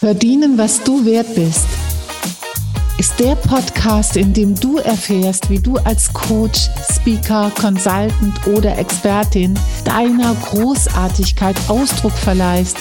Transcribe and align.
Verdienen, 0.00 0.56
was 0.56 0.80
du 0.84 1.04
wert 1.04 1.34
bist, 1.34 1.66
ist 2.98 3.18
der 3.18 3.34
Podcast, 3.34 4.16
in 4.16 4.32
dem 4.32 4.54
du 4.54 4.76
erfährst, 4.76 5.50
wie 5.50 5.58
du 5.58 5.76
als 5.78 6.12
Coach, 6.12 6.68
Speaker, 6.88 7.50
Consultant 7.60 8.46
oder 8.46 8.78
Expertin 8.78 9.58
deiner 9.84 10.36
Großartigkeit 10.36 11.56
Ausdruck 11.66 12.12
verleihst 12.12 12.76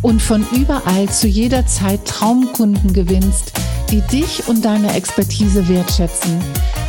und 0.00 0.22
von 0.22 0.46
überall 0.52 1.06
zu 1.10 1.26
jeder 1.26 1.66
Zeit 1.66 2.02
Traumkunden 2.06 2.94
gewinnst, 2.94 3.52
die 3.90 4.00
dich 4.00 4.48
und 4.48 4.64
deine 4.64 4.94
Expertise 4.94 5.68
wertschätzen. 5.68 6.40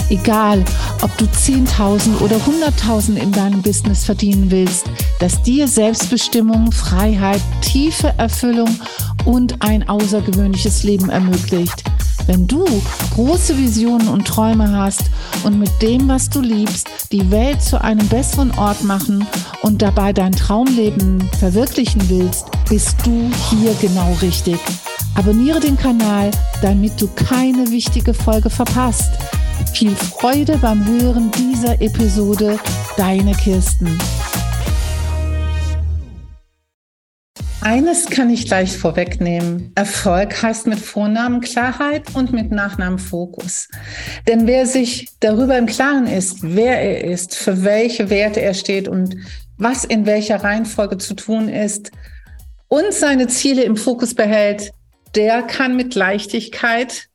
Egal, 0.10 0.64
ob 1.02 1.18
du 1.18 1.26
10.000 1.26 2.22
oder 2.22 2.38
100.000 2.38 3.16
in 3.16 3.32
deinem 3.32 3.62
Business 3.62 4.06
verdienen 4.06 4.52
willst, 4.52 4.86
dass 5.20 5.42
dir 5.42 5.68
Selbstbestimmung, 5.68 6.72
Freiheit, 6.72 7.42
tiefe 7.62 8.14
Erfüllung 8.18 8.70
und 9.26 9.62
ein 9.64 9.88
außergewöhnliches 9.90 10.84
Leben 10.84 11.10
ermöglicht. 11.10 11.84
Wenn 12.28 12.48
du 12.48 12.66
große 13.14 13.58
Visionen 13.58 14.08
und 14.08 14.28
Träume 14.28 14.72
hast 14.72 15.04
und 15.44 15.60
mit 15.60 15.70
dem, 15.82 16.08
was 16.08 16.30
du 16.30 16.42
liebst, 16.42 16.88
die 17.12 17.30
Welt 17.30 17.62
zu 17.62 17.82
einem 17.82 18.08
besseren 18.08 18.52
Ort 18.58 18.84
machen 18.84 19.28
und 19.62 19.82
dabei 19.82 20.12
dein 20.12 20.32
Traumleben 20.32 21.30
verwirklichen 21.40 22.02
willst, 22.10 22.46
bist 22.68 22.96
du 23.04 23.30
hier 23.50 23.76
genau 23.80 24.16
richtig. 24.22 24.60
Abonniere 25.16 25.60
den 25.60 25.78
Kanal, 25.78 26.32
damit 26.62 27.00
du 27.00 27.08
keine 27.08 27.70
wichtige 27.70 28.14
Folge 28.14 28.50
verpasst. 28.50 29.12
Viel 29.76 29.94
Freude 29.94 30.58
beim 30.60 30.88
Hören 30.88 31.30
dieser 31.32 31.82
Episode. 31.82 32.58
Deine 32.96 33.34
Kirsten. 33.34 34.00
Eines 37.60 38.06
kann 38.06 38.30
ich 38.30 38.46
gleich 38.46 38.78
vorwegnehmen. 38.78 39.74
Erfolg 39.76 40.42
heißt 40.42 40.68
mit 40.68 40.80
Vornamen 40.80 41.42
Klarheit 41.42 42.16
und 42.16 42.32
mit 42.32 42.52
Nachnamen 42.52 43.00
Fokus. 43.00 43.68
Denn 44.30 44.48
wer 44.48 44.66
sich 44.66 45.10
darüber 45.20 45.58
im 45.58 45.66
Klaren 45.66 46.08
ist, 46.08 46.38
wer 46.42 46.80
er 46.80 47.04
ist, 47.04 47.36
für 47.36 47.66
welche 47.66 48.10
Werte 48.10 48.42
er 48.42 48.54
steht 48.54 48.88
und 48.88 49.18
was 49.58 49.84
in 49.84 50.06
welcher 50.06 50.42
Reihenfolge 50.42 51.00
zu 51.00 51.16
tun 51.16 51.50
ist 51.50 51.92
und 52.70 52.94
seine 52.94 53.28
Ziele 53.28 53.64
im 53.64 53.76
Fokus 53.76 54.16
behält, 54.16 54.72
der 55.16 55.42
kann 55.42 55.76
mit 55.76 55.96
Leichtigkeit 55.96 57.10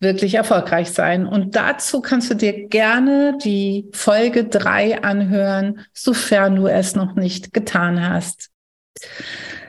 wirklich 0.00 0.34
erfolgreich 0.34 0.90
sein. 0.90 1.26
Und 1.26 1.54
dazu 1.56 2.00
kannst 2.00 2.30
du 2.30 2.34
dir 2.34 2.68
gerne 2.68 3.36
die 3.44 3.88
Folge 3.92 4.44
drei 4.44 5.02
anhören, 5.02 5.80
sofern 5.92 6.56
du 6.56 6.66
es 6.66 6.96
noch 6.96 7.14
nicht 7.14 7.52
getan 7.52 8.08
hast. 8.08 8.48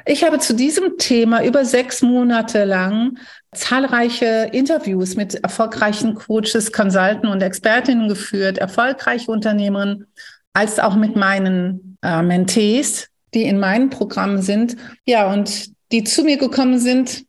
Ich 0.05 0.23
habe 0.23 0.39
zu 0.39 0.55
diesem 0.55 0.97
Thema 0.97 1.43
über 1.43 1.63
sechs 1.63 2.01
Monate 2.01 2.63
lang 2.63 3.17
zahlreiche 3.53 4.49
Interviews 4.51 5.15
mit 5.15 5.35
erfolgreichen 5.35 6.15
Coaches, 6.15 6.71
Consultants 6.71 7.27
und 7.27 7.43
Expertinnen 7.43 8.07
geführt, 8.07 8.57
erfolgreiche 8.57 9.29
Unternehmerinnen, 9.29 10.07
als 10.53 10.79
auch 10.79 10.95
mit 10.95 11.15
meinen 11.15 11.97
äh, 12.01 12.21
Mentees, 12.21 13.09
die 13.33 13.43
in 13.43 13.59
meinem 13.59 13.89
Programm 13.89 14.41
sind. 14.41 14.75
Ja, 15.05 15.31
und 15.31 15.71
die 15.91 16.03
zu 16.03 16.23
mir 16.23 16.37
gekommen 16.37 16.79
sind, 16.79 17.25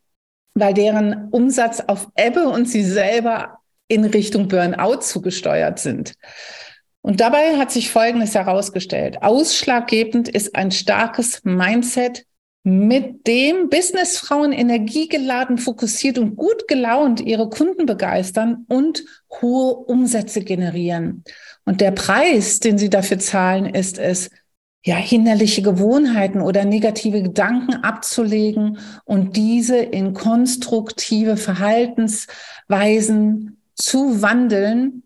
weil 0.55 0.75
deren 0.75 1.29
Umsatz 1.31 1.81
auf 1.87 2.09
Ebbe 2.17 2.49
und 2.49 2.69
sie 2.69 2.85
selber 2.85 3.59
in 3.89 4.05
Richtung 4.05 4.49
Burnout 4.49 5.01
zugesteuert 5.01 5.79
sind. 5.79 6.15
Und 7.01 7.21
dabei 7.21 7.57
hat 7.57 7.71
sich 7.73 7.91
Folgendes 7.91 8.35
herausgestellt. 8.35 9.23
Ausschlaggebend 9.23 10.29
ist 10.29 10.55
ein 10.55 10.71
starkes 10.71 11.43
Mindset, 11.45 12.25
mit 12.65 13.27
dem 13.27 13.69
Businessfrauen 13.71 14.53
energiegeladen, 14.53 15.59
fokussiert 15.59 16.19
und 16.19 16.37
gut 16.37 16.69
gelaunt 16.69 17.21
ihre 17.21 17.49
Kunden 17.49 17.87
begeistern 17.87 18.67
und 18.69 19.03
hohe 19.41 19.75
Umsätze 19.75 20.43
generieren. 20.43 21.25
Und 21.65 21.81
der 21.81 21.91
Preis, 21.91 22.61
den 22.61 22.79
sie 22.79 22.89
dafür 22.89 23.19
zahlen, 23.19 23.67
ist 23.67 23.99
es, 23.99 24.31
ja, 24.85 24.97
hinderliche 24.97 25.63
Gewohnheiten 25.63 26.41
oder 26.41 26.65
negative 26.65 27.23
Gedanken 27.23 27.85
abzulegen 27.85 28.79
und 29.05 29.37
diese 29.37 29.77
in 29.77 30.13
konstruktive 30.13 31.37
Verhaltensweisen 31.37 33.63
zu 33.77 34.23
wandeln 34.23 35.05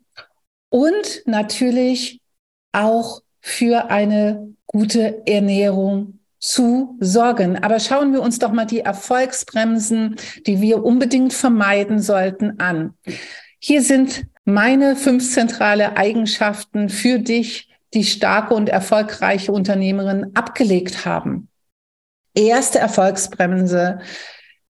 und 0.71 1.23
natürlich 1.27 2.23
auch 2.73 3.21
für 3.41 3.91
eine 3.91 4.55
gute 4.67 5.27
Ernährung 5.27 6.21
zu 6.39 6.97
sorgen. 7.01 7.63
Aber 7.63 7.81
schauen 7.81 8.13
wir 8.13 8.23
uns 8.23 8.39
doch 8.39 8.53
mal 8.53 8.67
die 8.67 8.81
Erfolgsbremsen, 8.81 10.17
die 10.47 10.61
wir 10.61 10.85
unbedingt 10.85 11.33
vermeiden 11.33 12.01
sollten, 12.01 12.61
an. 12.61 12.95
Hier 13.59 13.83
sind 13.83 14.27
meine 14.45 14.97
fünf 14.97 15.31
zentrale 15.31 15.97
Eigenschaften 15.97 16.89
für 16.89 17.19
dich, 17.19 17.69
die 17.95 18.05
starke 18.05 18.55
und 18.55 18.69
erfolgreiche 18.69 19.53
Unternehmerinnen 19.53 20.35
abgelegt 20.35 21.05
haben. 21.05 21.49
Erste 22.35 22.79
Erfolgsbremse, 22.79 24.01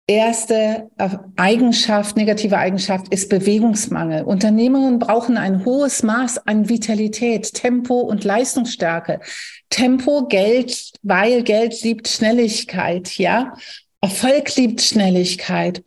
erste 0.07 0.89
Eigenschaft, 1.37 2.17
negative 2.17 2.57
Eigenschaft 2.57 3.07
ist 3.09 3.29
Bewegungsmangel. 3.29 4.23
Unternehmerinnen 4.23 4.99
brauchen 4.99 5.37
ein 5.37 5.63
hohes 5.63 6.03
Maß 6.03 6.45
an 6.45 6.67
Vitalität, 6.67 7.53
Tempo 7.53 8.01
und 8.01 8.23
Leistungsstärke. 8.23 9.21
Tempo, 9.69 10.27
Geld, 10.27 10.91
weil 11.03 11.43
Geld 11.43 11.81
liebt 11.83 12.07
Schnelligkeit, 12.07 13.17
ja. 13.17 13.53
Erfolg 14.01 14.55
liebt 14.57 14.81
Schnelligkeit. 14.81 15.83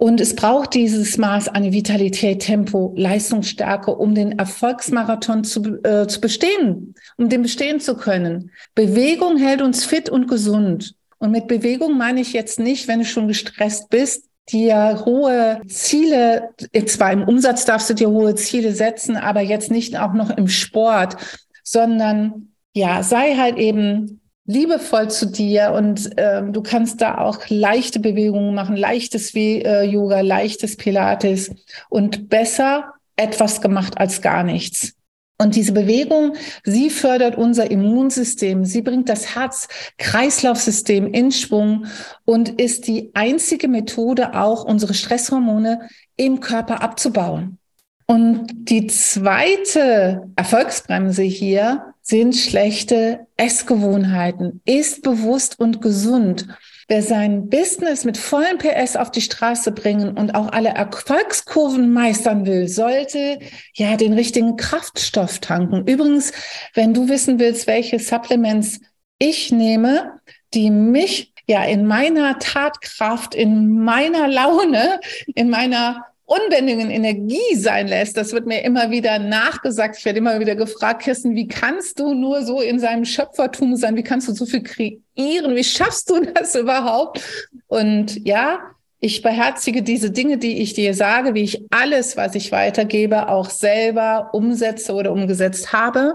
Und 0.00 0.18
es 0.18 0.34
braucht 0.34 0.72
dieses 0.72 1.18
Maß 1.18 1.48
an 1.48 1.74
Vitalität, 1.74 2.40
Tempo, 2.40 2.94
Leistungsstärke, 2.96 3.94
um 3.94 4.14
den 4.14 4.38
Erfolgsmarathon 4.38 5.44
zu, 5.44 5.78
äh, 5.84 6.06
zu 6.06 6.22
bestehen, 6.22 6.94
um 7.18 7.28
den 7.28 7.42
bestehen 7.42 7.80
zu 7.80 7.94
können. 7.96 8.50
Bewegung 8.74 9.36
hält 9.36 9.60
uns 9.60 9.84
fit 9.84 10.08
und 10.08 10.26
gesund. 10.26 10.94
Und 11.18 11.32
mit 11.32 11.48
Bewegung 11.48 11.98
meine 11.98 12.22
ich 12.22 12.32
jetzt 12.32 12.58
nicht, 12.58 12.88
wenn 12.88 13.00
du 13.00 13.04
schon 13.04 13.28
gestresst 13.28 13.90
bist, 13.90 14.24
dir 14.48 15.02
hohe 15.04 15.60
Ziele, 15.68 16.48
zwar 16.86 17.12
im 17.12 17.24
Umsatz 17.24 17.66
darfst 17.66 17.90
du 17.90 17.94
dir 17.94 18.08
hohe 18.08 18.34
Ziele 18.36 18.72
setzen, 18.72 19.18
aber 19.18 19.42
jetzt 19.42 19.70
nicht 19.70 19.98
auch 19.98 20.14
noch 20.14 20.30
im 20.30 20.48
Sport, 20.48 21.18
sondern 21.62 22.54
ja, 22.72 23.02
sei 23.02 23.34
halt 23.34 23.58
eben 23.58 24.19
liebevoll 24.50 25.08
zu 25.10 25.26
dir 25.26 25.72
und 25.76 26.18
äh, 26.18 26.42
du 26.42 26.60
kannst 26.62 27.00
da 27.00 27.18
auch 27.18 27.38
leichte 27.48 28.00
Bewegungen 28.00 28.54
machen, 28.54 28.76
leichtes 28.76 29.34
wie 29.34 29.62
äh, 29.62 29.84
Yoga, 29.84 30.20
leichtes 30.20 30.76
Pilates 30.76 31.50
und 31.88 32.28
besser 32.28 32.92
etwas 33.16 33.60
gemacht 33.60 33.98
als 33.98 34.20
gar 34.22 34.42
nichts. 34.42 34.94
Und 35.38 35.54
diese 35.54 35.72
Bewegung, 35.72 36.34
sie 36.64 36.90
fördert 36.90 37.36
unser 37.36 37.70
Immunsystem, 37.70 38.64
sie 38.64 38.82
bringt 38.82 39.08
das 39.08 39.34
Herz-Kreislauf-System 39.34 41.06
in 41.14 41.32
Schwung 41.32 41.86
und 42.26 42.60
ist 42.60 42.86
die 42.88 43.10
einzige 43.14 43.68
Methode, 43.68 44.34
auch 44.34 44.64
unsere 44.64 44.92
Stresshormone 44.92 45.88
im 46.16 46.40
Körper 46.40 46.82
abzubauen. 46.82 47.58
Und 48.06 48.48
die 48.52 48.88
zweite 48.88 50.28
Erfolgsbremse 50.34 51.22
hier 51.22 51.89
sind 52.02 52.36
schlechte 52.36 53.26
Essgewohnheiten. 53.36 54.60
Ist 54.64 55.02
bewusst 55.02 55.58
und 55.58 55.80
gesund. 55.80 56.46
Wer 56.88 57.02
sein 57.02 57.48
Business 57.48 58.04
mit 58.04 58.16
vollem 58.18 58.58
PS 58.58 58.96
auf 58.96 59.12
die 59.12 59.20
Straße 59.20 59.70
bringen 59.70 60.18
und 60.18 60.34
auch 60.34 60.50
alle 60.50 60.70
Erfolgskurven 60.70 61.92
meistern 61.92 62.46
will, 62.46 62.66
sollte 62.66 63.38
ja 63.74 63.96
den 63.96 64.12
richtigen 64.12 64.56
Kraftstoff 64.56 65.38
tanken. 65.38 65.86
Übrigens, 65.86 66.32
wenn 66.74 66.92
du 66.92 67.08
wissen 67.08 67.38
willst, 67.38 67.68
welche 67.68 68.00
Supplements 68.00 68.80
ich 69.20 69.52
nehme, 69.52 70.18
die 70.52 70.70
mich 70.70 71.32
ja 71.46 71.62
in 71.62 71.86
meiner 71.86 72.40
Tatkraft, 72.40 73.36
in 73.36 73.78
meiner 73.78 74.26
Laune, 74.26 74.98
in 75.34 75.48
meiner 75.48 76.09
unbändigen 76.30 76.90
Energie 76.90 77.56
sein 77.56 77.88
lässt. 77.88 78.16
Das 78.16 78.32
wird 78.32 78.46
mir 78.46 78.62
immer 78.62 78.90
wieder 78.90 79.18
nachgesagt. 79.18 79.96
Ich 79.98 80.04
werde 80.04 80.20
immer 80.20 80.38
wieder 80.38 80.54
gefragt, 80.54 81.02
Kirsten, 81.02 81.34
wie 81.34 81.48
kannst 81.48 81.98
du 81.98 82.14
nur 82.14 82.44
so 82.44 82.60
in 82.60 82.78
seinem 82.78 83.04
Schöpfertum 83.04 83.74
sein? 83.74 83.96
Wie 83.96 84.04
kannst 84.04 84.28
du 84.28 84.32
so 84.32 84.46
viel 84.46 84.62
kreieren? 84.62 85.56
Wie 85.56 85.64
schaffst 85.64 86.08
du 86.08 86.20
das 86.20 86.54
überhaupt? 86.54 87.20
Und 87.66 88.24
ja, 88.24 88.60
ich 89.00 89.22
beherzige 89.22 89.82
diese 89.82 90.12
Dinge, 90.12 90.38
die 90.38 90.62
ich 90.62 90.74
dir 90.74 90.94
sage, 90.94 91.34
wie 91.34 91.42
ich 91.42 91.64
alles, 91.70 92.16
was 92.16 92.36
ich 92.36 92.52
weitergebe, 92.52 93.28
auch 93.28 93.50
selber 93.50 94.30
umsetze 94.32 94.92
oder 94.92 95.10
umgesetzt 95.10 95.72
habe. 95.72 96.14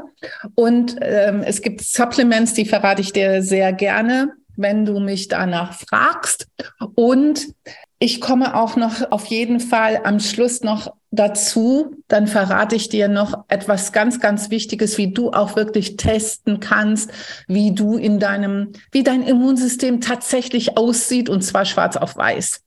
Und 0.53 0.95
ähm, 1.01 1.43
es 1.45 1.61
gibt 1.61 1.81
Supplements, 1.81 2.53
die 2.53 2.65
verrate 2.65 3.01
ich 3.01 3.11
dir 3.11 3.43
sehr 3.43 3.73
gerne, 3.73 4.29
wenn 4.55 4.85
du 4.85 5.01
mich 5.01 5.27
danach 5.27 5.73
fragst. 5.73 6.47
Und 6.93 7.47
ich 7.99 8.19
komme 8.19 8.55
auch 8.55 8.75
noch 8.75 9.11
auf 9.11 9.25
jeden 9.27 9.59
Fall 9.59 10.01
am 10.03 10.19
Schluss 10.19 10.61
noch 10.61 10.93
dazu. 11.11 11.95
Dann 12.07 12.27
verrate 12.27 12.75
ich 12.75 12.89
dir 12.89 13.07
noch 13.07 13.45
etwas 13.47 13.93
ganz, 13.93 14.19
ganz 14.19 14.49
Wichtiges, 14.49 14.97
wie 14.97 15.13
du 15.13 15.31
auch 15.31 15.55
wirklich 15.55 15.95
testen 15.95 16.59
kannst, 16.59 17.09
wie 17.47 17.73
du 17.73 17.97
in 17.97 18.19
deinem, 18.19 18.73
wie 18.91 19.03
dein 19.03 19.23
Immunsystem 19.23 20.01
tatsächlich 20.01 20.77
aussieht 20.77 21.29
und 21.29 21.41
zwar 21.41 21.65
schwarz 21.65 21.95
auf 21.95 22.17
weiß. 22.17 22.61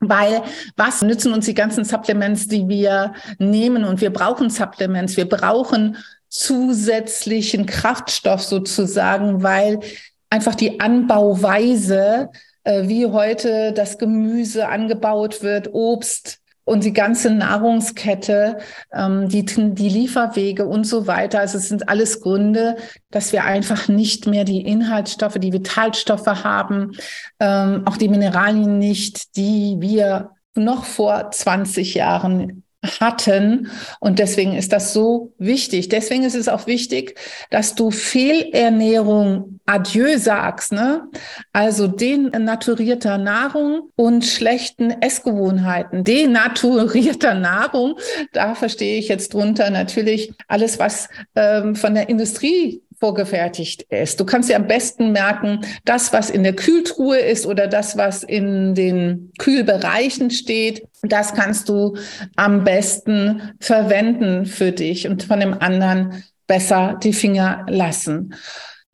Weil 0.00 0.42
was 0.76 1.00
nützen 1.00 1.32
uns 1.32 1.46
die 1.46 1.54
ganzen 1.54 1.84
Supplements, 1.84 2.48
die 2.48 2.68
wir 2.68 3.14
nehmen? 3.38 3.84
Und 3.84 4.02
wir 4.02 4.12
brauchen 4.12 4.50
Supplements. 4.50 5.16
Wir 5.16 5.28
brauchen 5.28 5.96
zusätzlichen 6.28 7.64
Kraftstoff 7.64 8.42
sozusagen, 8.42 9.42
weil 9.42 9.80
einfach 10.28 10.54
die 10.54 10.80
Anbauweise, 10.80 12.28
äh, 12.64 12.88
wie 12.88 13.06
heute 13.06 13.72
das 13.72 13.98
Gemüse 13.98 14.68
angebaut 14.68 15.42
wird, 15.42 15.72
Obst, 15.72 16.40
und 16.64 16.84
die 16.84 16.92
ganze 16.92 17.30
Nahrungskette, 17.30 18.58
ähm, 18.92 19.28
die, 19.28 19.44
die 19.44 19.88
Lieferwege 19.88 20.66
und 20.66 20.84
so 20.84 21.06
weiter. 21.06 21.40
Also 21.40 21.58
es 21.58 21.68
sind 21.68 21.88
alles 21.88 22.20
Gründe, 22.20 22.76
dass 23.10 23.32
wir 23.32 23.44
einfach 23.44 23.88
nicht 23.88 24.26
mehr 24.26 24.44
die 24.44 24.62
Inhaltsstoffe, 24.62 25.38
die 25.38 25.52
Vitalstoffe 25.52 26.26
haben, 26.26 26.92
ähm, 27.38 27.82
auch 27.86 27.96
die 27.96 28.08
Mineralien 28.08 28.78
nicht, 28.78 29.36
die 29.36 29.76
wir 29.78 30.30
noch 30.54 30.84
vor 30.84 31.30
20 31.30 31.94
Jahren 31.94 32.63
hatten. 32.84 33.70
Und 34.00 34.18
deswegen 34.18 34.54
ist 34.54 34.72
das 34.72 34.92
so 34.92 35.32
wichtig. 35.38 35.88
Deswegen 35.88 36.24
ist 36.24 36.34
es 36.34 36.48
auch 36.48 36.66
wichtig, 36.66 37.18
dass 37.50 37.74
du 37.74 37.90
Fehlernährung 37.90 39.60
adieu 39.66 40.18
sagst, 40.18 40.72
ne? 40.72 41.08
Also 41.52 41.86
denaturierter 41.88 43.18
Nahrung 43.18 43.90
und 43.96 44.24
schlechten 44.24 44.90
Essgewohnheiten. 44.90 46.04
Denaturierter 46.04 47.34
Nahrung, 47.34 47.98
da 48.32 48.54
verstehe 48.54 48.98
ich 48.98 49.08
jetzt 49.08 49.34
drunter 49.34 49.70
natürlich 49.70 50.32
alles, 50.48 50.78
was 50.78 51.08
ähm, 51.34 51.74
von 51.74 51.94
der 51.94 52.08
Industrie 52.08 52.82
vorgefertigt 53.04 53.82
ist. 53.90 54.18
Du 54.18 54.24
kannst 54.24 54.48
dir 54.48 54.56
am 54.56 54.66
besten 54.66 55.12
merken, 55.12 55.60
das, 55.84 56.14
was 56.14 56.30
in 56.30 56.42
der 56.42 56.56
Kühltruhe 56.56 57.18
ist 57.18 57.44
oder 57.44 57.66
das, 57.66 57.98
was 57.98 58.22
in 58.22 58.74
den 58.74 59.30
Kühlbereichen 59.38 60.30
steht, 60.30 60.88
das 61.02 61.34
kannst 61.34 61.68
du 61.68 61.98
am 62.34 62.64
besten 62.64 63.52
verwenden 63.60 64.46
für 64.46 64.72
dich 64.72 65.06
und 65.06 65.22
von 65.22 65.38
dem 65.38 65.52
anderen 65.52 66.24
besser 66.46 66.98
die 67.02 67.12
Finger 67.12 67.66
lassen. 67.68 68.34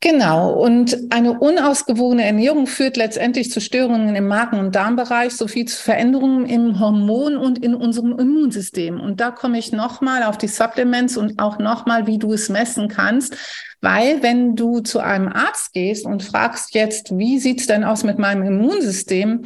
Genau. 0.03 0.55
Und 0.55 1.13
eine 1.13 1.39
unausgewogene 1.39 2.25
Ernährung 2.25 2.67
führt 2.67 2.97
letztendlich 2.97 3.51
zu 3.51 3.61
Störungen 3.61 4.17
im 4.17 4.29
Magen- 4.29 4.59
und 4.59 4.75
Darmbereich 4.75 5.37
sowie 5.37 5.67
zu 5.67 5.77
Veränderungen 5.77 6.47
im 6.47 6.81
Hormon 6.81 7.37
und 7.37 7.63
in 7.63 7.75
unserem 7.75 8.19
Immunsystem. 8.19 8.99
Und 8.99 9.21
da 9.21 9.31
komme 9.31 9.59
ich 9.59 9.73
nochmal 9.73 10.23
auf 10.23 10.39
die 10.39 10.49
Supplements 10.49 11.19
und 11.19 11.39
auch 11.39 11.59
nochmal, 11.59 12.07
wie 12.07 12.17
du 12.17 12.33
es 12.33 12.49
messen 12.49 12.89
kannst. 12.89 13.37
Weil 13.83 14.23
wenn 14.23 14.57
du 14.57 14.81
zu 14.81 15.01
einem 15.01 15.29
Arzt 15.29 15.75
gehst 15.75 16.07
und 16.07 16.23
fragst 16.23 16.75
jetzt, 16.75 17.19
wie 17.19 17.39
sieht's 17.39 17.67
denn 17.67 17.85
aus 17.85 18.03
mit 18.03 18.19
meinem 18.19 18.45
Immunsystem, 18.45 19.43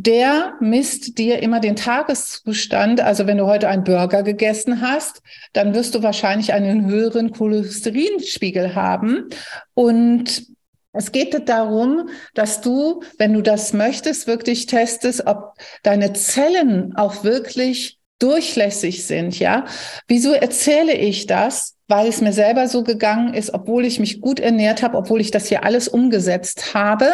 der 0.00 0.54
misst 0.60 1.18
dir 1.18 1.42
immer 1.42 1.58
den 1.58 1.74
Tageszustand. 1.74 3.00
Also 3.00 3.26
wenn 3.26 3.38
du 3.38 3.46
heute 3.46 3.68
einen 3.68 3.82
Burger 3.82 4.22
gegessen 4.22 4.80
hast, 4.80 5.22
dann 5.54 5.74
wirst 5.74 5.96
du 5.96 6.04
wahrscheinlich 6.04 6.52
einen 6.52 6.86
höheren 6.86 7.32
Cholesterinspiegel 7.32 8.76
haben. 8.76 9.28
Und 9.74 10.46
es 10.92 11.10
geht 11.10 11.48
darum, 11.48 12.10
dass 12.34 12.60
du, 12.60 13.02
wenn 13.18 13.32
du 13.32 13.42
das 13.42 13.72
möchtest, 13.72 14.28
wirklich 14.28 14.66
testest, 14.66 15.26
ob 15.26 15.54
deine 15.82 16.12
Zellen 16.12 16.94
auch 16.94 17.24
wirklich 17.24 17.98
durchlässig 18.20 19.04
sind, 19.04 19.36
ja. 19.40 19.64
Wieso 20.06 20.32
erzähle 20.32 20.94
ich 20.94 21.26
das? 21.26 21.74
Weil 21.88 22.06
es 22.06 22.20
mir 22.20 22.32
selber 22.32 22.68
so 22.68 22.84
gegangen 22.84 23.34
ist, 23.34 23.52
obwohl 23.52 23.84
ich 23.84 23.98
mich 23.98 24.20
gut 24.20 24.38
ernährt 24.38 24.82
habe, 24.82 24.96
obwohl 24.96 25.20
ich 25.20 25.32
das 25.32 25.48
hier 25.48 25.64
alles 25.64 25.88
umgesetzt 25.88 26.74
habe, 26.74 27.10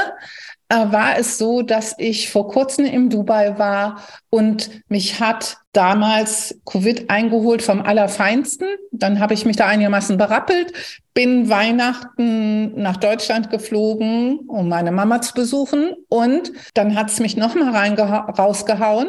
war 0.69 1.19
es 1.19 1.39
so, 1.39 1.63
dass 1.63 1.95
ich 1.99 2.31
vor 2.31 2.49
kurzem 2.49 2.87
im 2.87 3.11
Dubai 3.11 3.59
war 3.59 4.03
und 4.31 4.71
mich 4.89 5.21
hat 5.21 5.59
damals 5.73 6.59
Covid 6.65 7.11
eingeholt 7.11 7.63
vom 7.63 7.83
Allerfeinsten. 7.83 8.69
Dann 8.93 9.21
habe 9.21 9.35
ich 9.35 9.45
mich 9.45 9.57
da 9.57 9.67
einigermaßen 9.67 10.17
berappelt, 10.17 10.73
bin 11.13 11.49
Weihnachten 11.49 12.81
nach 12.81 12.97
Deutschland 12.97 13.51
geflogen, 13.51 14.41
um 14.47 14.69
meine 14.69 14.93
Mama 14.93 15.21
zu 15.21 15.35
besuchen. 15.35 15.95
Und 16.09 16.53
dann 16.75 16.97
hat 16.97 17.11
es 17.11 17.21
mich 17.21 17.37
nochmal 17.37 17.95
rausgehauen. 18.39 19.09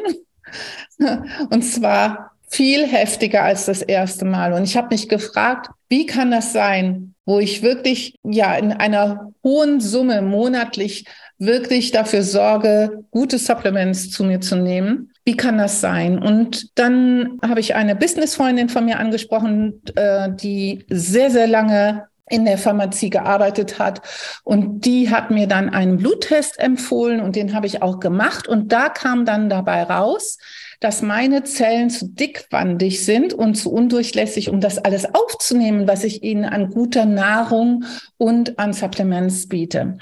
Und 1.50 1.62
zwar 1.64 2.32
viel 2.48 2.86
heftiger 2.86 3.44
als 3.44 3.66
das 3.66 3.82
erste 3.82 4.26
Mal. 4.26 4.54
Und 4.54 4.64
ich 4.64 4.78
habe 4.78 4.90
mich 4.92 5.10
gefragt, 5.10 5.70
wie 5.90 6.06
kann 6.06 6.32
das 6.32 6.54
sein, 6.54 7.16
wo 7.26 7.40
ich 7.40 7.64
wirklich 7.64 8.18
ja 8.24 8.56
in 8.56 8.72
einer 8.72 9.32
hohen 9.44 9.82
Summe 9.82 10.22
monatlich 10.22 11.06
wirklich 11.38 11.92
dafür 11.92 12.24
sorge, 12.24 13.04
gute 13.12 13.38
Supplements 13.38 14.12
zu 14.12 14.24
mir 14.24 14.42
zu 14.42 14.56
nehmen. 14.56 15.12
Wie 15.26 15.36
kann 15.36 15.58
das 15.58 15.82
sein? 15.82 16.20
Und 16.20 16.78
dann 16.78 17.40
habe 17.46 17.60
ich 17.60 17.76
eine 17.76 17.96
Businessfreundin 17.96 18.70
von 18.70 18.86
mir 18.86 19.00
angesprochen, 19.00 19.82
äh, 19.96 20.30
die 20.34 20.86
sehr, 20.90 21.32
sehr 21.32 21.48
lange 21.48 22.08
in 22.30 22.46
der 22.46 22.58
Pharmazie 22.58 23.10
gearbeitet 23.10 23.78
hat. 23.78 24.02
Und 24.44 24.86
die 24.86 25.10
hat 25.10 25.30
mir 25.30 25.48
dann 25.48 25.70
einen 25.70 25.98
Bluttest 25.98 26.60
empfohlen 26.60 27.22
und 27.22 27.36
den 27.36 27.54
habe 27.54 27.68
ich 27.68 27.82
auch 27.82 28.00
gemacht. 28.00 28.48
Und 28.48 28.72
da 28.72 28.90
kam 28.90 29.26
dann 29.26 29.50
dabei 29.50 29.84
raus, 29.84 30.40
dass 30.86 31.02
meine 31.02 31.44
Zellen 31.44 31.90
zu 31.90 32.08
dickwandig 32.08 33.04
sind 33.04 33.34
und 33.34 33.56
zu 33.56 33.72
undurchlässig, 33.72 34.52
um 34.52 34.62
das 34.62 34.78
alles 34.78 35.16
aufzunehmen, 35.16 35.88
was 35.88 36.04
ich 36.04 36.22
ihnen 36.22 36.46
an 36.46 36.70
guter 36.70 37.06
Nahrung 37.06 37.86
und 38.18 38.60
an 38.60 38.72
Supplements 38.72 39.48
biete. 39.48 39.98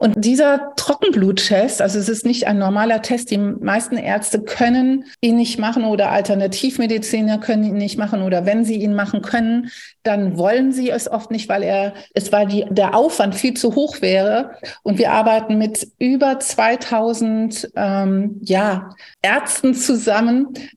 Und 0.00 0.24
dieser 0.24 0.72
Trockenbluttest, 0.74 1.80
also 1.80 2.00
es 2.00 2.08
ist 2.08 2.26
nicht 2.26 2.48
ein 2.48 2.58
normaler 2.58 3.00
Test, 3.00 3.30
die 3.30 3.38
meisten 3.38 3.96
Ärzte 3.96 4.42
können 4.42 5.04
ihn 5.20 5.36
nicht 5.36 5.60
machen 5.60 5.84
oder 5.84 6.10
Alternativmediziner 6.10 7.38
können 7.38 7.62
ihn 7.62 7.76
nicht 7.76 7.96
machen 7.96 8.20
oder 8.20 8.44
wenn 8.44 8.64
sie 8.64 8.82
ihn 8.82 8.96
machen 8.96 9.22
können, 9.22 9.70
dann 10.02 10.36
wollen 10.36 10.72
sie 10.72 10.90
es 10.90 11.10
oft 11.10 11.30
nicht, 11.30 11.48
weil 11.48 11.62
er, 11.62 11.94
es 12.12 12.32
war 12.32 12.44
die, 12.44 12.66
der 12.68 12.94
Aufwand 12.94 13.34
viel 13.34 13.54
zu 13.54 13.74
hoch 13.74 14.02
wäre. 14.02 14.56
Und 14.82 14.98
wir 14.98 15.12
arbeiten 15.12 15.56
mit 15.58 15.88
über 15.98 16.40
2000, 16.40 17.70
ähm, 17.76 18.40
ja, 18.42 18.90
Ärzten 19.22 19.74
zusammen, 19.74 20.23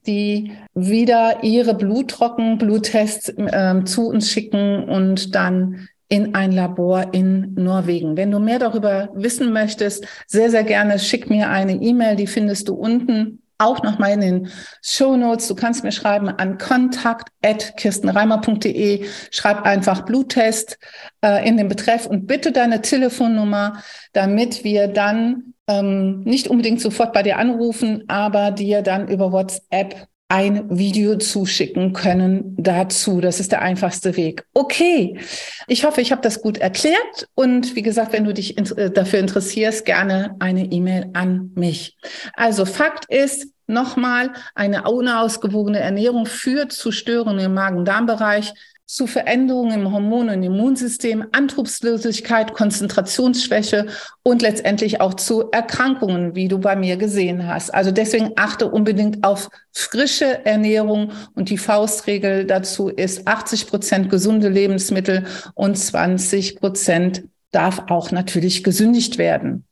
die 0.06 0.52
wieder 0.74 1.42
ihre 1.42 1.74
Bluttrocken, 1.74 2.58
Bluttests 2.58 3.32
ähm, 3.36 3.86
zu 3.86 4.08
uns 4.08 4.30
schicken 4.30 4.84
und 4.84 5.34
dann 5.34 5.88
in 6.08 6.34
ein 6.34 6.52
Labor 6.52 7.12
in 7.12 7.54
Norwegen. 7.54 8.16
Wenn 8.16 8.30
du 8.30 8.38
mehr 8.38 8.58
darüber 8.58 9.10
wissen 9.14 9.52
möchtest, 9.52 10.06
sehr, 10.26 10.50
sehr 10.50 10.64
gerne 10.64 10.98
schick 10.98 11.28
mir 11.28 11.50
eine 11.50 11.74
E-Mail, 11.74 12.16
die 12.16 12.26
findest 12.26 12.68
du 12.68 12.74
unten 12.74 13.42
auch 13.58 13.82
nochmal 13.82 14.12
in 14.12 14.20
den 14.20 14.48
Show 14.82 15.16
Notes. 15.16 15.48
Du 15.48 15.54
kannst 15.54 15.84
mir 15.84 15.92
schreiben 15.92 16.28
an 16.28 16.58
kontakt.kirstenreimer.de. 16.58 19.06
Schreib 19.30 19.66
einfach 19.66 20.04
Bluttest 20.04 20.78
äh, 21.22 21.46
in 21.46 21.56
den 21.56 21.68
Betreff 21.68 22.06
und 22.06 22.26
bitte 22.26 22.50
deine 22.52 22.80
Telefonnummer, 22.80 23.82
damit 24.12 24.64
wir 24.64 24.88
dann 24.88 25.54
ähm, 25.66 26.20
nicht 26.20 26.48
unbedingt 26.48 26.80
sofort 26.80 27.12
bei 27.12 27.22
dir 27.22 27.36
anrufen, 27.38 28.04
aber 28.08 28.50
dir 28.52 28.82
dann 28.82 29.08
über 29.08 29.32
WhatsApp 29.32 30.08
ein 30.28 30.66
Video 30.76 31.16
zuschicken 31.16 31.94
können 31.94 32.54
dazu. 32.58 33.20
Das 33.20 33.40
ist 33.40 33.50
der 33.52 33.62
einfachste 33.62 34.16
Weg. 34.16 34.44
Okay, 34.52 35.18
ich 35.66 35.84
hoffe, 35.84 36.02
ich 36.02 36.12
habe 36.12 36.20
das 36.20 36.42
gut 36.42 36.58
erklärt. 36.58 37.28
Und 37.34 37.74
wie 37.74 37.82
gesagt, 37.82 38.12
wenn 38.12 38.24
du 38.24 38.34
dich 38.34 38.58
äh, 38.58 38.90
dafür 38.90 39.20
interessierst, 39.20 39.86
gerne 39.86 40.36
eine 40.38 40.66
E-Mail 40.66 41.10
an 41.14 41.52
mich. 41.54 41.96
Also 42.34 42.66
Fakt 42.66 43.06
ist, 43.06 43.48
nochmal, 43.66 44.32
eine 44.54 44.90
unausgewogene 44.90 45.78
Ernährung 45.78 46.26
führt 46.26 46.72
zu 46.72 46.90
Störungen 46.90 47.44
im 47.44 47.54
Magen-Darm-Bereich, 47.54 48.54
zu 48.88 49.06
Veränderungen 49.06 49.82
im 49.82 49.92
Hormon- 49.92 50.30
und 50.30 50.42
Immunsystem, 50.42 51.26
Antriebslosigkeit, 51.32 52.54
Konzentrationsschwäche 52.54 53.86
und 54.22 54.40
letztendlich 54.40 55.02
auch 55.02 55.12
zu 55.12 55.50
Erkrankungen, 55.50 56.34
wie 56.34 56.48
du 56.48 56.58
bei 56.58 56.74
mir 56.74 56.96
gesehen 56.96 57.46
hast. 57.46 57.72
Also 57.74 57.90
deswegen 57.90 58.32
achte 58.36 58.66
unbedingt 58.66 59.24
auf 59.24 59.50
frische 59.72 60.46
Ernährung 60.46 61.12
und 61.34 61.50
die 61.50 61.58
Faustregel 61.58 62.46
dazu 62.46 62.88
ist 62.88 63.28
80 63.28 63.66
Prozent 63.66 64.08
gesunde 64.08 64.48
Lebensmittel 64.48 65.26
und 65.52 65.76
20 65.76 66.56
Prozent 66.56 67.24
darf 67.50 67.82
auch 67.90 68.10
natürlich 68.10 68.64
gesündigt 68.64 69.18
werden. 69.18 69.64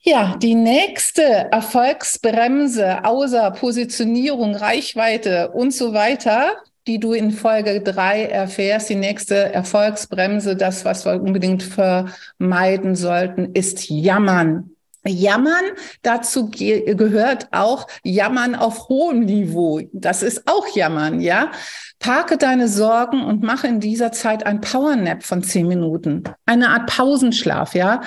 Ja, 0.00 0.36
die 0.42 0.56
nächste 0.56 1.22
Erfolgsbremse 1.22 3.04
außer 3.04 3.52
Positionierung, 3.52 4.56
Reichweite 4.56 5.50
und 5.52 5.72
so 5.72 5.92
weiter, 5.92 6.52
die 6.86 7.00
du 7.00 7.12
in 7.12 7.32
Folge 7.32 7.80
drei 7.80 8.24
erfährst. 8.24 8.88
Die 8.88 8.96
nächste 8.96 9.52
Erfolgsbremse, 9.52 10.56
das, 10.56 10.84
was 10.84 11.04
wir 11.04 11.20
unbedingt 11.20 11.62
vermeiden 11.62 12.94
sollten, 12.94 13.52
ist 13.54 13.88
Jammern. 13.88 14.70
Jammern, 15.08 15.64
dazu 16.02 16.48
ge 16.48 16.94
gehört 16.94 17.48
auch 17.52 17.86
Jammern 18.02 18.54
auf 18.54 18.88
hohem 18.88 19.20
Niveau. 19.20 19.80
Das 19.92 20.22
ist 20.22 20.48
auch 20.48 20.66
Jammern, 20.74 21.20
ja. 21.20 21.50
Parke 21.98 22.36
deine 22.36 22.68
Sorgen 22.68 23.24
und 23.24 23.42
mache 23.42 23.66
in 23.68 23.80
dieser 23.80 24.12
Zeit 24.12 24.44
ein 24.44 24.60
Powernap 24.60 25.22
von 25.22 25.42
zehn 25.42 25.66
Minuten. 25.66 26.24
Eine 26.44 26.70
Art 26.70 26.86
Pausenschlaf, 26.86 27.74
ja. 27.74 28.02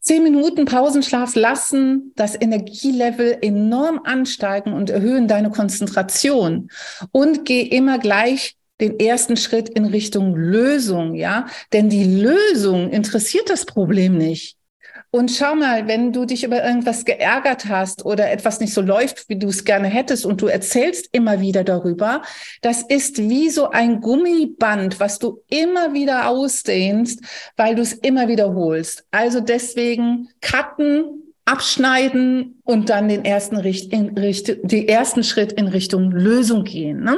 Zehn 0.00 0.22
Minuten 0.22 0.64
Pausenschlaf 0.64 1.34
lassen 1.34 2.12
das 2.16 2.34
Energielevel 2.40 3.38
enorm 3.42 4.00
ansteigen 4.04 4.72
und 4.72 4.88
erhöhen 4.88 5.28
deine 5.28 5.50
Konzentration. 5.50 6.70
Und 7.12 7.44
geh 7.44 7.60
immer 7.60 7.98
gleich 7.98 8.56
den 8.80 8.98
ersten 8.98 9.36
Schritt 9.36 9.68
in 9.68 9.84
Richtung 9.84 10.34
Lösung, 10.34 11.14
ja? 11.14 11.46
Denn 11.74 11.90
die 11.90 12.04
Lösung 12.04 12.88
interessiert 12.88 13.50
das 13.50 13.66
Problem 13.66 14.16
nicht. 14.16 14.56
Und 15.12 15.32
schau 15.32 15.56
mal, 15.56 15.88
wenn 15.88 16.12
du 16.12 16.24
dich 16.24 16.44
über 16.44 16.64
irgendwas 16.64 17.04
geärgert 17.04 17.66
hast 17.66 18.04
oder 18.04 18.30
etwas 18.30 18.60
nicht 18.60 18.72
so 18.72 18.80
läuft, 18.80 19.28
wie 19.28 19.38
du 19.38 19.48
es 19.48 19.64
gerne 19.64 19.88
hättest 19.88 20.24
und 20.24 20.40
du 20.40 20.46
erzählst 20.46 21.08
immer 21.10 21.40
wieder 21.40 21.64
darüber, 21.64 22.22
das 22.62 22.82
ist 22.82 23.18
wie 23.18 23.50
so 23.50 23.70
ein 23.70 24.00
Gummiband, 24.00 25.00
was 25.00 25.18
du 25.18 25.42
immer 25.48 25.94
wieder 25.94 26.28
ausdehnst, 26.28 27.24
weil 27.56 27.74
du 27.74 27.82
es 27.82 27.92
immer 27.92 28.28
wiederholst. 28.28 29.04
Also 29.10 29.40
deswegen 29.40 30.28
cutten, 30.40 31.34
abschneiden 31.44 32.62
und 32.62 32.88
dann 32.88 33.08
den 33.08 33.24
ersten, 33.24 33.56
Richt 33.56 33.92
in 33.92 34.16
Richt 34.16 34.58
die 34.62 34.88
ersten 34.88 35.24
Schritt 35.24 35.52
in 35.52 35.66
Richtung 35.66 36.12
Lösung 36.12 36.62
gehen. 36.62 37.02
Ne? 37.02 37.16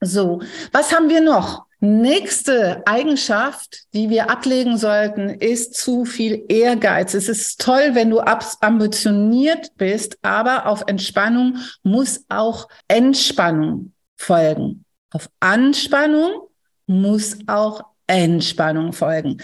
So, 0.00 0.42
was 0.72 0.94
haben 0.94 1.08
wir 1.08 1.22
noch? 1.22 1.64
Nächste 1.84 2.86
Eigenschaft, 2.86 3.92
die 3.92 4.08
wir 4.08 4.30
ablegen 4.30 4.78
sollten, 4.78 5.30
ist 5.30 5.74
zu 5.74 6.04
viel 6.04 6.44
Ehrgeiz. 6.48 7.12
Es 7.12 7.28
ist 7.28 7.60
toll, 7.60 7.90
wenn 7.94 8.08
du 8.08 8.20
ambitioniert 8.20 9.72
bist, 9.76 10.16
aber 10.22 10.66
auf 10.66 10.84
Entspannung 10.86 11.56
muss 11.82 12.24
auch 12.28 12.68
Entspannung 12.86 13.94
folgen. 14.16 14.84
Auf 15.10 15.28
Anspannung 15.40 16.42
muss 16.86 17.38
auch 17.48 17.82
Entspannung 18.06 18.92
folgen. 18.92 19.42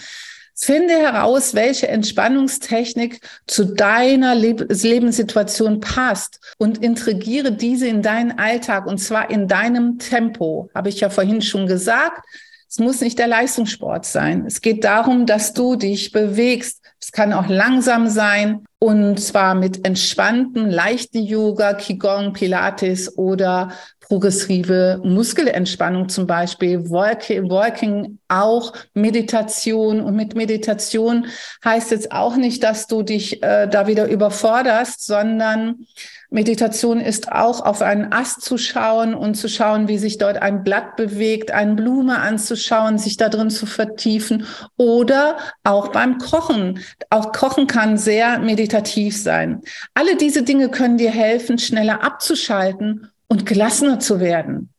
Finde 0.61 0.95
heraus, 0.95 1.55
welche 1.55 1.87
Entspannungstechnik 1.87 3.21
zu 3.47 3.65
deiner 3.65 4.35
Lebenssituation 4.35 5.79
passt 5.79 6.41
und 6.59 6.83
integriere 6.83 7.53
diese 7.53 7.87
in 7.87 8.03
deinen 8.03 8.41
Alltag 8.41 8.87
und 8.87 8.99
zwar 8.99 9.31
in 9.31 9.47
deinem 9.47 10.01
Tempo. 10.01 10.69
Habe 10.75 10.89
ich 10.89 10.99
ja 10.99 11.11
vorhin 11.11 11.43
schon 11.43 11.69
gesagt. 11.69 12.27
Es 12.69 12.81
muss 12.81 13.01
nicht 13.01 13.21
der 13.21 13.29
Leistungssport 13.29 14.05
sein. 14.05 14.45
Es 14.47 14.61
geht 14.61 14.83
darum, 14.83 15.27
dass 15.27 15.55
du 15.55 15.77
dich 15.77 16.11
bewegst. 16.11 16.83
Es 17.01 17.13
kann 17.13 17.33
auch 17.33 17.47
langsam 17.49 18.09
sein 18.09 18.65
und 18.81 19.21
zwar 19.21 19.55
mit 19.55 19.87
entspannten, 19.87 20.69
leichten 20.69 21.23
Yoga, 21.23 21.75
Qigong, 21.75 22.33
Pilates 22.33 23.17
oder 23.17 23.73
progressive 24.09 25.01
Muskelentspannung 25.05 26.09
zum 26.09 26.27
Beispiel, 26.27 26.89
Walking, 26.91 28.19
auch 28.29 28.73
Meditation. 28.95 30.01
Und 30.01 30.17
mit 30.17 30.35
Meditation 30.35 31.27
heißt 31.65 31.91
jetzt 31.91 32.11
auch 32.13 32.37
nicht, 32.37 32.63
dass 32.63 32.87
du 32.87 33.03
dich 33.03 33.43
äh, 33.43 33.69
da 33.69 33.87
wieder 33.87 34.09
überforderst, 34.09 35.05
sondern 35.05 35.87
Meditation 36.31 37.01
ist 37.01 37.33
auch 37.33 37.65
auf 37.65 37.81
einen 37.81 38.13
Ast 38.13 38.43
zu 38.43 38.59
schauen 38.59 39.15
und 39.15 39.35
zu 39.35 39.49
schauen, 39.49 39.89
wie 39.89 39.97
sich 39.97 40.19
dort 40.19 40.37
ein 40.37 40.63
Blatt 40.63 40.97
bewegt, 40.97 41.51
eine 41.51 41.75
Blume 41.75 42.19
anzuschauen, 42.19 42.99
sich 42.99 43.17
da 43.17 43.31
drin 43.31 43.49
zu 43.49 43.65
vertiefen 43.65 44.45
oder 44.77 45.39
auch 45.65 45.89
beim 45.89 46.19
Kochen. 46.19 46.81
Auch 47.09 47.33
Kochen 47.33 47.67
kann 47.67 47.97
sehr 47.97 48.39
meditativ 48.41 49.17
sein. 49.17 49.63
Alle 49.95 50.17
diese 50.17 50.43
Dinge 50.43 50.69
können 50.69 50.99
dir 50.99 51.11
helfen, 51.11 51.59
schneller 51.59 52.05
abzuschalten 52.05 53.11
und 53.29 53.47
gelassener 53.47 54.01
zu 54.01 54.21
werden. 54.21 54.71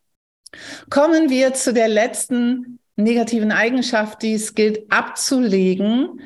Kommen 0.89 1.29
wir 1.29 1.53
zu 1.53 1.74
der 1.74 1.88
letzten 1.88 2.79
negativen 2.96 3.51
Eigenschaft, 3.51 4.22
die 4.22 4.34
es 4.34 4.56
gilt 4.56 4.91
abzulegen, 4.91 6.22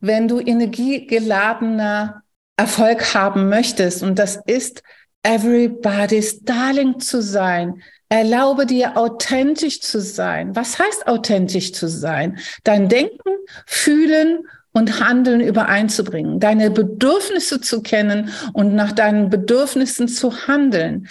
wenn 0.00 0.28
du 0.28 0.40
energiegeladener 0.40 2.22
Erfolg 2.56 3.14
haben 3.14 3.48
möchtest. 3.48 4.02
Und 4.02 4.18
das 4.18 4.38
ist 4.46 4.82
everybody's 5.22 6.42
darling 6.42 7.00
zu 7.00 7.22
sein. 7.22 7.82
Erlaube 8.08 8.66
dir 8.66 8.96
authentisch 8.96 9.80
zu 9.80 10.00
sein. 10.00 10.54
Was 10.54 10.78
heißt 10.78 11.06
authentisch 11.06 11.72
zu 11.72 11.88
sein? 11.88 12.38
Dein 12.64 12.88
Denken, 12.88 13.30
Fühlen 13.66 14.46
und 14.72 15.00
Handeln 15.00 15.40
übereinzubringen, 15.40 16.40
deine 16.40 16.70
Bedürfnisse 16.70 17.60
zu 17.60 17.82
kennen 17.82 18.30
und 18.52 18.74
nach 18.74 18.92
deinen 18.92 19.30
Bedürfnissen 19.30 20.08
zu 20.08 20.46
handeln. 20.46 21.08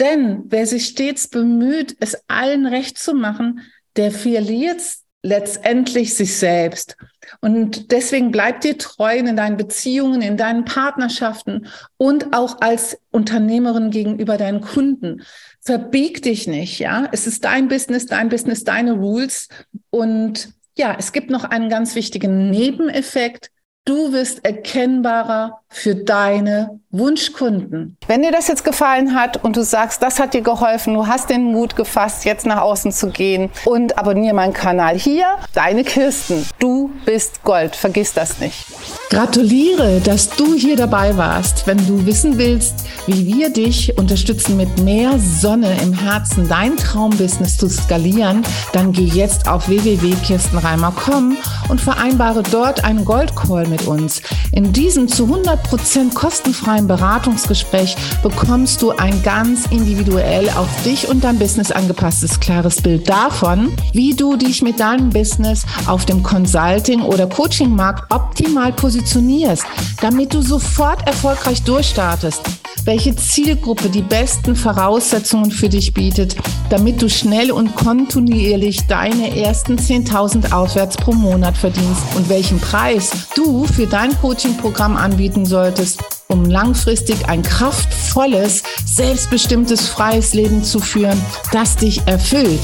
Denn 0.00 0.44
wer 0.46 0.66
sich 0.66 0.86
stets 0.86 1.28
bemüht, 1.28 1.96
es 2.00 2.18
allen 2.28 2.66
recht 2.66 2.98
zu 2.98 3.14
machen, 3.14 3.60
der 3.96 4.10
verliert 4.10 4.80
letztendlich 5.22 6.14
sich 6.14 6.36
selbst. 6.36 6.96
Und 7.40 7.92
deswegen 7.92 8.32
bleib 8.32 8.60
dir 8.62 8.76
treu 8.76 9.16
in 9.16 9.36
deinen 9.36 9.56
Beziehungen, 9.56 10.20
in 10.20 10.36
deinen 10.36 10.64
Partnerschaften 10.64 11.68
und 11.96 12.34
auch 12.34 12.60
als 12.60 12.98
Unternehmerin 13.12 13.90
gegenüber 13.90 14.36
deinen 14.36 14.60
Kunden. 14.60 15.22
Verbieg 15.60 16.22
dich 16.22 16.48
nicht, 16.48 16.80
ja. 16.80 17.08
Es 17.12 17.28
ist 17.28 17.44
dein 17.44 17.68
Business, 17.68 18.06
dein 18.06 18.28
Business, 18.28 18.64
deine 18.64 18.94
Rules. 18.94 19.48
Und 19.90 20.48
ja, 20.76 20.96
es 20.98 21.12
gibt 21.12 21.30
noch 21.30 21.44
einen 21.44 21.68
ganz 21.68 21.94
wichtigen 21.94 22.50
Nebeneffekt. 22.50 23.51
Du 23.84 24.12
wirst 24.12 24.44
erkennbarer 24.44 25.58
für 25.68 25.96
deine 25.96 26.78
Wunschkunden. 26.90 27.96
Wenn 28.06 28.22
dir 28.22 28.30
das 28.30 28.46
jetzt 28.46 28.64
gefallen 28.64 29.14
hat 29.14 29.42
und 29.42 29.56
du 29.56 29.64
sagst, 29.64 30.02
das 30.02 30.20
hat 30.20 30.34
dir 30.34 30.42
geholfen, 30.42 30.94
du 30.94 31.06
hast 31.06 31.30
den 31.30 31.42
Mut 31.42 31.74
gefasst, 31.74 32.24
jetzt 32.24 32.46
nach 32.46 32.60
außen 32.60 32.92
zu 32.92 33.08
gehen 33.08 33.50
und 33.64 33.98
abonniere 33.98 34.34
meinen 34.34 34.52
Kanal 34.52 34.96
hier, 34.96 35.26
deine 35.54 35.82
Kirsten. 35.82 36.46
Du 36.60 36.90
bist 37.06 37.42
Gold, 37.42 37.74
vergiss 37.74 38.12
das 38.12 38.38
nicht. 38.38 38.66
Gratuliere, 39.08 40.00
dass 40.00 40.28
du 40.28 40.54
hier 40.54 40.76
dabei 40.76 41.16
warst. 41.16 41.66
Wenn 41.66 41.78
du 41.78 42.06
wissen 42.06 42.38
willst, 42.38 42.86
wie 43.06 43.26
wir 43.26 43.50
dich 43.50 43.98
unterstützen, 43.98 44.58
mit 44.58 44.80
mehr 44.80 45.18
Sonne 45.18 45.74
im 45.82 45.92
Herzen 45.92 46.46
dein 46.48 46.76
Traumbusiness 46.76 47.56
zu 47.56 47.68
skalieren, 47.68 48.42
dann 48.72 48.92
geh 48.92 49.04
jetzt 49.04 49.48
auf 49.48 49.68
www.kirstenreimer.com 49.68 51.36
und 51.68 51.80
vereinbare 51.80 52.42
dort 52.42 52.84
einen 52.84 53.04
Goldcall 53.04 53.66
mit 53.72 53.88
uns. 53.88 54.22
In 54.52 54.72
diesem 54.72 55.08
zu 55.08 55.24
100% 55.24 56.14
kostenfreien 56.14 56.86
Beratungsgespräch 56.86 57.96
bekommst 58.22 58.80
du 58.80 58.92
ein 58.92 59.20
ganz 59.24 59.66
individuell 59.66 60.48
auf 60.50 60.68
dich 60.84 61.08
und 61.08 61.24
dein 61.24 61.40
Business 61.40 61.72
angepasstes 61.72 62.38
klares 62.38 62.80
Bild 62.80 63.08
davon, 63.08 63.76
wie 63.92 64.14
du 64.14 64.36
dich 64.36 64.62
mit 64.62 64.78
deinem 64.78 65.10
Business 65.10 65.66
auf 65.86 66.04
dem 66.06 66.22
Consulting- 66.22 67.02
oder 67.02 67.26
Coaching-Markt 67.26 68.12
optimal 68.12 68.72
positionierst 68.72 68.92
positionierst, 68.92 69.64
damit 70.00 70.34
du 70.34 70.42
sofort 70.42 71.06
erfolgreich 71.06 71.62
durchstartest, 71.62 72.42
welche 72.84 73.14
Zielgruppe 73.14 73.88
die 73.88 74.02
besten 74.02 74.56
Voraussetzungen 74.56 75.50
für 75.50 75.68
dich 75.68 75.94
bietet, 75.94 76.36
damit 76.70 77.00
du 77.00 77.08
schnell 77.08 77.52
und 77.52 77.74
kontinuierlich 77.74 78.86
deine 78.86 79.36
ersten 79.36 79.76
10.000 79.76 80.52
aufwärts 80.52 80.96
pro 80.96 81.12
Monat 81.12 81.56
verdienst 81.56 82.02
und 82.16 82.28
welchen 82.28 82.60
Preis 82.60 83.28
du 83.34 83.64
für 83.64 83.86
dein 83.86 84.16
Coaching-Programm 84.20 84.96
anbieten 84.96 85.46
solltest, 85.46 86.00
um 86.28 86.44
langfristig 86.44 87.28
ein 87.28 87.42
kraftvolles, 87.42 88.62
selbstbestimmtes, 88.84 89.88
freies 89.88 90.34
Leben 90.34 90.64
zu 90.64 90.78
führen, 90.80 91.20
das 91.52 91.76
dich 91.76 92.00
erfüllt. 92.06 92.60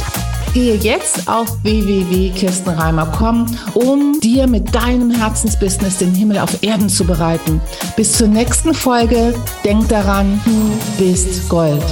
Gehe 0.54 0.74
jetzt 0.76 1.28
auf 1.28 1.62
www.kirstenreimer.com, 1.62 3.46
um 3.74 4.18
dir 4.20 4.46
mit 4.46 4.74
deinem 4.74 5.10
Herzensbusiness 5.10 5.98
den 5.98 6.14
Himmel 6.14 6.38
auf 6.38 6.62
Erden 6.62 6.88
zu 6.88 7.04
bereiten. 7.04 7.60
Bis 7.96 8.12
zur 8.12 8.28
nächsten 8.28 8.74
Folge. 8.74 9.34
Denk 9.64 9.88
daran, 9.88 10.40
du 10.44 11.04
bist 11.04 11.48
Gold. 11.48 11.84